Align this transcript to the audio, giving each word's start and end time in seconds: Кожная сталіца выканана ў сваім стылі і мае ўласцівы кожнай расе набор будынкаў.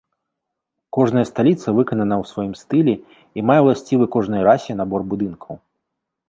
Кожная 0.95 1.21
сталіца 1.31 1.67
выканана 1.79 2.15
ў 2.21 2.29
сваім 2.31 2.53
стылі 2.61 2.95
і 3.41 3.45
мае 3.51 3.59
ўласцівы 3.67 4.09
кожнай 4.17 4.41
расе 4.49 4.71
набор 4.81 5.01
будынкаў. 5.15 5.53